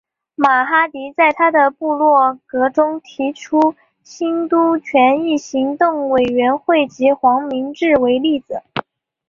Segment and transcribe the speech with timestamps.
[0.33, 8.63] 马哈迪在他的部落格中提出兴都权益行动委员会及黄明志为例子。